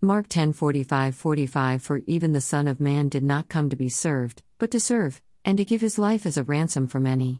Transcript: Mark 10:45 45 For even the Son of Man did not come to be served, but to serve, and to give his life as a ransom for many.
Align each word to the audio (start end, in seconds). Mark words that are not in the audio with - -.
Mark 0.00 0.28
10:45 0.28 1.14
45 1.14 1.82
For 1.82 2.02
even 2.06 2.32
the 2.32 2.40
Son 2.40 2.68
of 2.68 2.78
Man 2.78 3.08
did 3.08 3.24
not 3.24 3.48
come 3.48 3.68
to 3.68 3.74
be 3.74 3.88
served, 3.88 4.44
but 4.58 4.70
to 4.70 4.78
serve, 4.78 5.20
and 5.44 5.58
to 5.58 5.64
give 5.64 5.80
his 5.80 5.98
life 5.98 6.24
as 6.24 6.36
a 6.36 6.44
ransom 6.44 6.86
for 6.86 7.00
many. 7.00 7.36